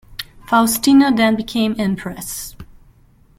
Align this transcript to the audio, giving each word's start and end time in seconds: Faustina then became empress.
Faustina 0.47 1.15
then 1.15 1.35
became 1.35 1.75
empress. 1.77 2.55